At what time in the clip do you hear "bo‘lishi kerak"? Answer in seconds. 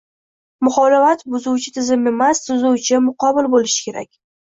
3.57-4.11